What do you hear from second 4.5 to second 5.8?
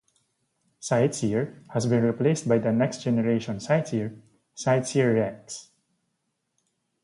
CiteSeerX.